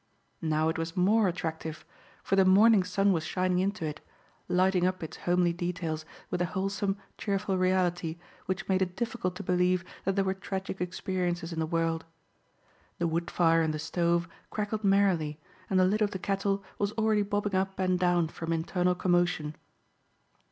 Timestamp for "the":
2.35-2.43, 11.59-11.67, 12.97-13.05, 13.69-13.77, 15.79-15.85, 16.09-16.17